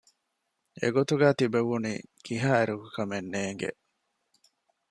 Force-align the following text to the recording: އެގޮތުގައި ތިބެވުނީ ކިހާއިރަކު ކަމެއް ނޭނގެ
އެގޮތުގައި 0.79 1.37
ތިބެވުނީ 1.39 1.93
ކިހާއިރަކު 2.25 2.87
ކަމެއް 2.95 3.29
ނޭނގެ 3.33 3.71